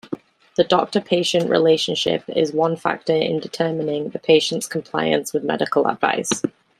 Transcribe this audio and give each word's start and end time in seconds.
The 0.57 0.63
doctor-patient 0.63 1.47
relationship 1.47 2.23
is 2.27 2.51
one 2.53 2.75
factor 2.75 3.13
in 3.13 3.39
determining 3.39 4.09
the 4.09 4.17
patient's 4.17 4.65
compliance 4.65 5.31
with 5.31 5.43
medical 5.43 5.85
advice. 5.87 6.41